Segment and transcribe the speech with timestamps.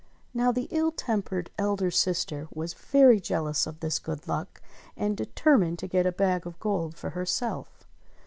[0.33, 4.59] Now the ill tempered elder sister was very jealous of this good luck,
[4.97, 7.85] and determined to get a bag of gold for herself.